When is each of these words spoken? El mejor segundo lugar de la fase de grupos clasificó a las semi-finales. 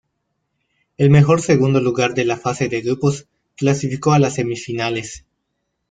El 0.97 1.11
mejor 1.11 1.41
segundo 1.43 1.79
lugar 1.79 2.15
de 2.15 2.25
la 2.25 2.35
fase 2.35 2.67
de 2.69 2.81
grupos 2.81 3.27
clasificó 3.55 4.13
a 4.13 4.17
las 4.19 4.33
semi-finales. 4.33 5.25